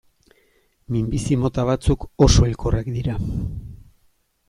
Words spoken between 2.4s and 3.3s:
hilkorrak dira.